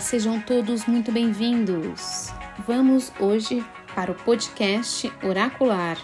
sejam 0.00 0.40
todos 0.40 0.86
muito 0.86 1.12
bem-vindos. 1.12 2.28
Vamos 2.66 3.12
hoje 3.20 3.62
para 3.94 4.10
o 4.10 4.14
podcast 4.14 5.12
Oracular. 5.22 5.98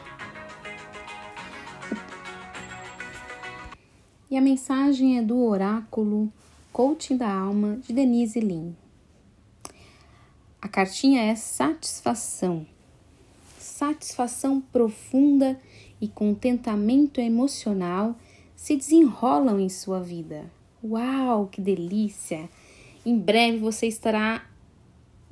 E 4.31 4.37
a 4.37 4.41
mensagem 4.41 5.19
é 5.19 5.23
do 5.23 5.43
oráculo 5.43 6.31
Coaching 6.75 7.17
da 7.17 7.33
Alma 7.33 7.77
de 7.77 7.95
Denise 7.95 8.39
Lin. 8.39 8.77
A 10.61 10.69
cartinha 10.69 11.23
é 11.23 11.35
satisfação. 11.35 12.67
Satisfação 13.59 14.61
profunda 14.61 15.59
e 15.99 16.07
contentamento 16.07 17.19
emocional 17.19 18.15
se 18.55 18.77
desenrolam 18.77 19.59
em 19.59 19.71
sua 19.71 20.01
vida. 20.01 20.51
Uau, 20.85 21.47
que 21.47 21.63
delícia! 21.63 22.51
Em 23.07 23.17
breve 23.17 23.59
você 23.59 23.87
estará 23.87 24.45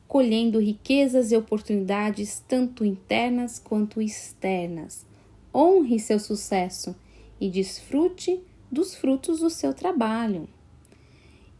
colhendo 0.06 0.60
riquezas 0.60 1.32
e 1.32 1.36
oportunidades 1.36 2.40
tanto 2.46 2.84
internas 2.84 3.58
quanto 3.58 4.00
externas. 4.00 5.04
Honre 5.52 5.98
seu 5.98 6.20
sucesso 6.20 6.94
e 7.40 7.50
desfrute 7.50 8.40
dos 8.70 8.94
frutos 8.94 9.40
do 9.40 9.50
seu 9.50 9.74
trabalho. 9.74 10.48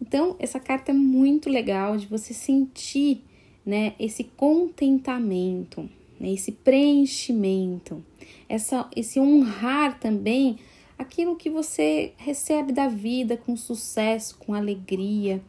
Então, 0.01 0.37
essa 0.39 0.61
carta 0.61 0.93
é 0.93 0.95
muito 0.95 1.51
legal 1.51 1.97
de 1.97 2.07
você 2.07 2.33
sentir, 2.33 3.25
né, 3.67 3.95
esse 3.99 4.23
contentamento, 4.23 5.91
né, 6.21 6.31
esse 6.31 6.53
preenchimento, 6.53 8.05
essa, 8.49 8.89
esse 8.95 9.19
honrar 9.19 9.99
também 9.99 10.61
aquilo 10.97 11.35
que 11.35 11.51
você 11.51 12.13
recebe 12.17 12.73
da 12.73 12.87
vida 12.87 13.37
com 13.37 13.57
sucesso, 13.57 14.39
com 14.39 14.55
alegria 14.55 15.43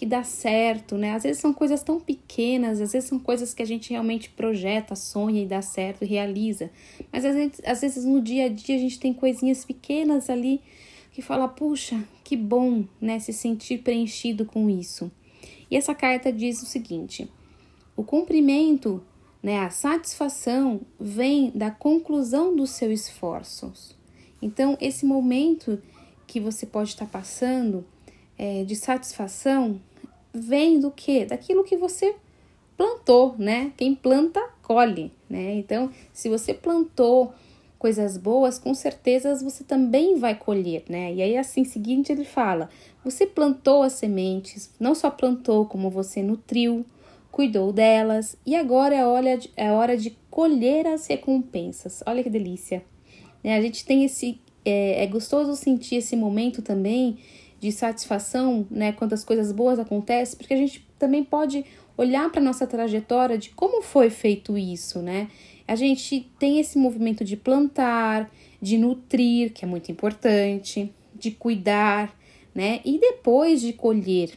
que 0.00 0.06
dá 0.06 0.24
certo, 0.24 0.96
né? 0.96 1.12
Às 1.12 1.24
vezes 1.24 1.42
são 1.42 1.52
coisas 1.52 1.82
tão 1.82 2.00
pequenas, 2.00 2.80
às 2.80 2.92
vezes 2.92 3.06
são 3.06 3.18
coisas 3.18 3.52
que 3.52 3.62
a 3.62 3.66
gente 3.66 3.90
realmente 3.90 4.30
projeta, 4.30 4.96
sonha 4.96 5.42
e 5.42 5.46
dá 5.46 5.60
certo 5.60 6.06
realiza. 6.06 6.70
Mas 7.12 7.22
às 7.22 7.34
vezes, 7.34 7.60
às 7.66 7.80
vezes 7.82 8.04
no 8.06 8.18
dia 8.22 8.46
a 8.46 8.48
dia 8.48 8.76
a 8.76 8.78
gente 8.78 8.98
tem 8.98 9.12
coisinhas 9.12 9.62
pequenas 9.62 10.30
ali 10.30 10.62
que 11.12 11.20
fala, 11.20 11.46
puxa, 11.46 12.02
que 12.24 12.34
bom, 12.34 12.86
né? 12.98 13.18
Se 13.18 13.30
sentir 13.34 13.82
preenchido 13.82 14.46
com 14.46 14.70
isso. 14.70 15.12
E 15.70 15.76
essa 15.76 15.94
carta 15.94 16.32
diz 16.32 16.62
o 16.62 16.66
seguinte: 16.66 17.30
o 17.94 18.02
cumprimento, 18.02 19.04
né, 19.42 19.58
a 19.58 19.68
satisfação 19.68 20.80
vem 20.98 21.50
da 21.50 21.70
conclusão 21.70 22.56
dos 22.56 22.70
seus 22.70 23.02
esforços. 23.02 23.94
Então, 24.40 24.78
esse 24.80 25.04
momento 25.04 25.78
que 26.26 26.40
você 26.40 26.64
pode 26.64 26.88
estar 26.88 27.04
passando 27.04 27.84
é, 28.38 28.64
de 28.64 28.74
satisfação 28.74 29.78
vem 30.32 30.80
do 30.80 30.90
que? 30.90 31.24
Daquilo 31.24 31.64
que 31.64 31.76
você 31.76 32.14
plantou, 32.76 33.34
né? 33.38 33.72
Quem 33.76 33.94
planta, 33.94 34.40
colhe, 34.62 35.12
né? 35.28 35.54
Então, 35.54 35.90
se 36.12 36.28
você 36.28 36.54
plantou 36.54 37.32
coisas 37.78 38.16
boas, 38.16 38.58
com 38.58 38.74
certeza 38.74 39.34
você 39.36 39.64
também 39.64 40.16
vai 40.16 40.34
colher, 40.34 40.84
né? 40.88 41.12
E 41.12 41.22
aí, 41.22 41.36
assim, 41.36 41.64
seguinte, 41.64 42.12
ele 42.12 42.24
fala: 42.24 42.68
você 43.04 43.26
plantou 43.26 43.82
as 43.82 43.94
sementes, 43.94 44.70
não 44.78 44.94
só 44.94 45.10
plantou, 45.10 45.66
como 45.66 45.90
você 45.90 46.22
nutriu, 46.22 46.84
cuidou 47.30 47.72
delas, 47.72 48.36
e 48.46 48.54
agora 48.54 48.94
é 48.94 49.06
hora 49.06 49.36
de, 49.36 49.50
é 49.56 49.70
hora 49.72 49.96
de 49.96 50.16
colher 50.30 50.86
as 50.86 51.06
recompensas. 51.06 52.02
Olha 52.06 52.22
que 52.22 52.30
delícia! 52.30 52.84
Né? 53.42 53.56
A 53.56 53.60
gente 53.60 53.84
tem 53.84 54.04
esse. 54.04 54.40
É, 54.62 55.04
é 55.04 55.06
gostoso 55.06 55.56
sentir 55.56 55.96
esse 55.96 56.14
momento 56.14 56.60
também 56.60 57.18
de 57.60 57.70
satisfação, 57.70 58.66
né, 58.70 58.90
quando 58.92 59.12
as 59.12 59.22
coisas 59.22 59.52
boas 59.52 59.78
acontecem, 59.78 60.38
porque 60.38 60.54
a 60.54 60.56
gente 60.56 60.86
também 60.98 61.22
pode 61.22 61.64
olhar 61.96 62.30
para 62.30 62.40
nossa 62.40 62.66
trajetória 62.66 63.36
de 63.36 63.50
como 63.50 63.82
foi 63.82 64.08
feito 64.08 64.56
isso, 64.56 65.00
né? 65.00 65.28
A 65.68 65.76
gente 65.76 66.28
tem 66.38 66.58
esse 66.58 66.78
movimento 66.78 67.22
de 67.22 67.36
plantar, 67.36 68.30
de 68.60 68.78
nutrir, 68.78 69.52
que 69.52 69.64
é 69.64 69.68
muito 69.68 69.92
importante, 69.92 70.92
de 71.14 71.30
cuidar, 71.30 72.16
né? 72.54 72.80
E 72.84 72.98
depois 72.98 73.60
de 73.60 73.74
colher. 73.74 74.30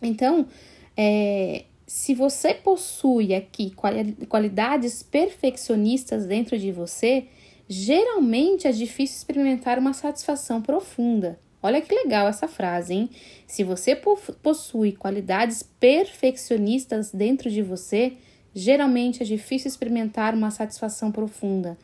Então, 0.00 0.46
é, 0.96 1.64
se 1.86 2.14
você 2.14 2.54
possui 2.54 3.34
aqui 3.34 3.74
qualidades 4.28 5.02
perfeccionistas 5.02 6.26
dentro 6.26 6.56
de 6.56 6.70
você, 6.70 7.26
geralmente 7.68 8.68
é 8.68 8.72
difícil 8.72 9.16
experimentar 9.16 9.78
uma 9.78 9.92
satisfação 9.92 10.62
profunda. 10.62 11.38
Olha 11.68 11.82
que 11.82 11.94
legal 11.94 12.26
essa 12.26 12.48
frase, 12.48 12.94
hein? 12.94 13.10
Se 13.46 13.62
você 13.62 13.94
possui 14.42 14.92
qualidades 14.92 15.62
perfeccionistas 15.62 17.12
dentro 17.12 17.50
de 17.50 17.60
você, 17.60 18.14
geralmente 18.54 19.22
é 19.22 19.26
difícil 19.26 19.68
experimentar 19.68 20.34
uma 20.34 20.50
satisfação 20.50 21.12
profunda. 21.12 21.76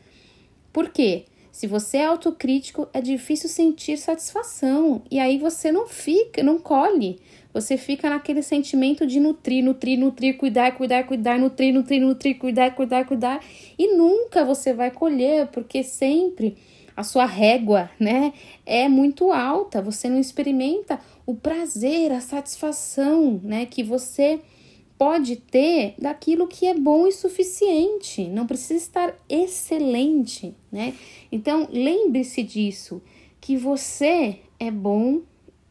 Por 0.73 0.89
quê? 0.89 1.25
Se 1.51 1.67
você 1.67 1.97
é 1.97 2.05
autocrítico, 2.05 2.87
é 2.93 2.99
difícil 2.99 3.47
sentir 3.47 3.97
satisfação 3.97 5.03
e 5.11 5.19
aí 5.19 5.37
você 5.37 5.71
não 5.71 5.85
fica, 5.85 6.41
não 6.41 6.57
colhe. 6.57 7.19
Você 7.53 7.77
fica 7.77 8.09
naquele 8.09 8.41
sentimento 8.41 9.05
de 9.05 9.19
nutrir, 9.19 9.63
nutrir, 9.63 9.99
nutrir, 9.99 10.35
cuidar, 10.35 10.71
cuidar, 10.71 11.03
cuidar, 11.03 11.37
nutrir, 11.37 11.71
nutrir, 11.71 12.01
nutrir, 12.01 12.39
cuidar, 12.39 12.71
cuidar, 12.71 13.05
cuidar 13.05 13.39
e 13.77 13.95
nunca 13.95 14.43
você 14.43 14.73
vai 14.73 14.89
colher, 14.89 15.45
porque 15.49 15.83
sempre 15.83 16.57
a 16.95 17.03
sua 17.03 17.25
régua, 17.25 17.89
né, 17.99 18.33
é 18.65 18.87
muito 18.87 19.31
alta, 19.31 19.81
você 19.81 20.07
não 20.07 20.19
experimenta 20.19 20.99
o 21.25 21.35
prazer, 21.35 22.11
a 22.11 22.21
satisfação, 22.21 23.39
né, 23.43 23.65
que 23.65 23.83
você 23.83 24.39
pode 24.97 25.35
ter 25.35 25.95
daquilo 25.99 26.47
que 26.47 26.65
é 26.65 26.73
bom 26.73 27.05
e 27.05 27.11
suficiente, 27.11 28.27
não 28.27 28.47
precisa 28.47 28.81
estar 28.81 29.15
excelente, 29.27 30.55
né? 30.71 30.93
Então, 31.29 31.67
lembre-se 31.69 32.41
disso, 32.41 33.01
que 33.41 33.57
você 33.57 34.39
é 34.57 34.71
bom 34.71 35.21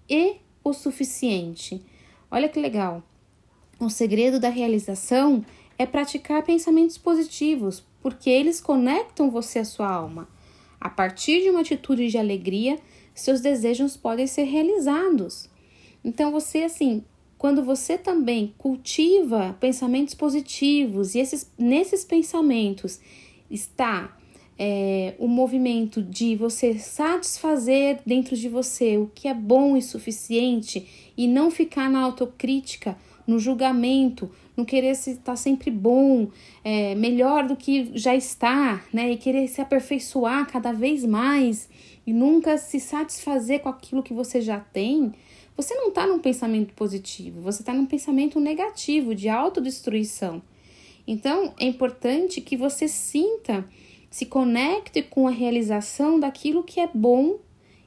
e 0.08 0.36
o 0.62 0.72
suficiente. 0.74 1.80
Olha 2.30 2.48
que 2.48 2.60
legal. 2.60 3.02
O 3.80 3.88
segredo 3.88 4.38
da 4.38 4.50
realização 4.50 5.44
é 5.78 5.86
praticar 5.86 6.42
pensamentos 6.42 6.98
positivos, 6.98 7.82
porque 8.02 8.28
eles 8.28 8.60
conectam 8.60 9.30
você 9.30 9.60
à 9.60 9.64
sua 9.64 9.90
alma. 9.90 10.28
A 10.84 10.90
partir 10.90 11.40
de 11.40 11.48
uma 11.48 11.60
atitude 11.60 12.08
de 12.08 12.18
alegria, 12.18 12.78
seus 13.14 13.40
desejos 13.40 13.96
podem 13.96 14.26
ser 14.26 14.42
realizados. 14.42 15.48
Então, 16.04 16.30
você, 16.30 16.64
assim, 16.64 17.02
quando 17.38 17.64
você 17.64 17.96
também 17.96 18.52
cultiva 18.58 19.56
pensamentos 19.58 20.12
positivos 20.12 21.14
e 21.14 21.20
esses, 21.20 21.50
nesses 21.56 22.04
pensamentos 22.04 23.00
está 23.50 24.14
é, 24.58 25.14
o 25.18 25.26
movimento 25.26 26.02
de 26.02 26.36
você 26.36 26.78
satisfazer 26.78 28.00
dentro 28.04 28.36
de 28.36 28.50
você 28.50 28.98
o 28.98 29.10
que 29.14 29.26
é 29.26 29.32
bom 29.32 29.78
e 29.78 29.80
suficiente 29.80 31.12
e 31.16 31.26
não 31.26 31.50
ficar 31.50 31.88
na 31.88 32.00
autocrítica, 32.00 32.94
no 33.26 33.38
julgamento, 33.38 34.30
no 34.56 34.64
querer 34.64 34.90
estar 34.90 35.14
tá 35.22 35.36
sempre 35.36 35.70
bom, 35.70 36.28
é, 36.62 36.94
melhor 36.94 37.46
do 37.46 37.56
que 37.56 37.90
já 37.94 38.14
está, 38.14 38.82
né? 38.92 39.12
E 39.12 39.16
querer 39.16 39.48
se 39.48 39.60
aperfeiçoar 39.60 40.50
cada 40.50 40.72
vez 40.72 41.04
mais 41.04 41.68
e 42.06 42.12
nunca 42.12 42.58
se 42.58 42.78
satisfazer 42.78 43.60
com 43.60 43.68
aquilo 43.68 44.02
que 44.02 44.12
você 44.12 44.40
já 44.40 44.60
tem, 44.60 45.12
você 45.56 45.74
não 45.74 45.88
está 45.88 46.06
num 46.06 46.18
pensamento 46.18 46.74
positivo, 46.74 47.40
você 47.40 47.62
está 47.62 47.72
num 47.72 47.86
pensamento 47.86 48.40
negativo, 48.40 49.14
de 49.14 49.28
autodestruição. 49.28 50.42
Então, 51.06 51.54
é 51.58 51.66
importante 51.66 52.40
que 52.40 52.56
você 52.56 52.88
sinta, 52.88 53.64
se 54.10 54.26
conecte 54.26 55.02
com 55.02 55.28
a 55.28 55.30
realização 55.30 56.18
daquilo 56.18 56.64
que 56.64 56.80
é 56.80 56.88
bom 56.92 57.38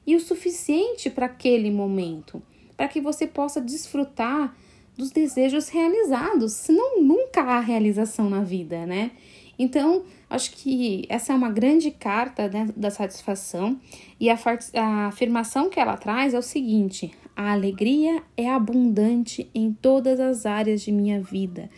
e 0.06 0.16
o 0.16 0.20
suficiente 0.20 1.10
para 1.10 1.26
aquele 1.26 1.70
momento, 1.70 2.42
para 2.76 2.88
que 2.88 3.02
você 3.02 3.28
possa 3.28 3.60
desfrutar 3.60 4.56
dos 4.98 5.12
desejos 5.12 5.70
realizados, 5.70 6.54
senão 6.54 7.02
nunca 7.02 7.42
há 7.42 7.60
realização 7.60 8.30
na 8.30 8.42
vida, 8.42 8.86
né? 8.86 9.12
Então, 9.60 10.04
acho 10.30 10.52
que 10.52 11.06
essa 11.10 11.34
é 11.34 11.36
uma 11.36 11.50
grande 11.50 11.90
carta 11.90 12.48
né, 12.48 12.68
da 12.76 12.92
satisfação 12.92 13.80
e 14.20 14.30
a, 14.30 14.38
a 14.76 15.08
afirmação 15.08 15.70
que 15.70 15.80
ela 15.80 15.98
traz 15.98 16.34
é 16.34 16.40
o 16.40 16.44
seguinte: 16.44 17.12
a 17.36 17.52
alegria 17.52 18.22
é 18.36 18.50
abundante 18.50 19.50
em 19.54 19.72
todas 19.72 20.20
as 20.20 20.46
áreas 20.46 20.82
de 20.82 20.92
minha 20.92 21.22
vida. 21.22 21.70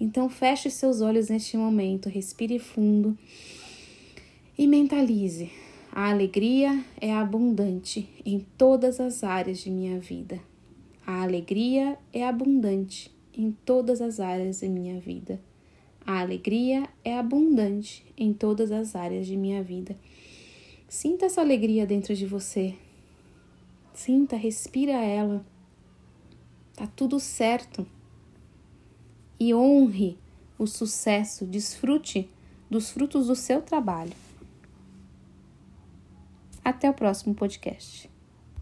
Então, 0.00 0.28
feche 0.28 0.70
seus 0.70 1.00
olhos 1.00 1.28
neste 1.28 1.56
momento, 1.56 2.08
respire 2.08 2.58
fundo 2.58 3.18
e 4.56 4.66
mentalize. 4.66 5.50
A 5.90 6.10
alegria 6.10 6.84
é 7.00 7.12
abundante 7.12 8.08
em 8.24 8.46
todas 8.56 9.00
as 9.00 9.24
áreas 9.24 9.58
de 9.58 9.70
minha 9.70 9.98
vida. 9.98 10.40
A 11.08 11.22
alegria 11.22 11.98
é 12.12 12.28
abundante 12.28 13.10
em 13.32 13.50
todas 13.50 14.02
as 14.02 14.20
áreas 14.20 14.60
de 14.60 14.68
minha 14.68 15.00
vida. 15.00 15.40
A 16.04 16.20
alegria 16.20 16.86
é 17.02 17.18
abundante 17.18 18.04
em 18.14 18.34
todas 18.34 18.70
as 18.70 18.94
áreas 18.94 19.26
de 19.26 19.34
minha 19.34 19.62
vida. 19.62 19.96
Sinta 20.86 21.24
essa 21.24 21.40
alegria 21.40 21.86
dentro 21.86 22.14
de 22.14 22.26
você. 22.26 22.74
Sinta, 23.94 24.36
respira 24.36 24.92
ela. 24.92 25.42
Tá 26.76 26.86
tudo 26.86 27.18
certo. 27.18 27.86
e 29.40 29.54
honre 29.54 30.18
o 30.58 30.66
sucesso, 30.66 31.46
desfrute 31.46 32.28
dos 32.68 32.90
frutos 32.90 33.28
do 33.28 33.34
seu 33.34 33.62
trabalho. 33.62 34.12
Até 36.62 36.90
o 36.90 36.92
próximo 36.92 37.34
podcast. 37.34 38.10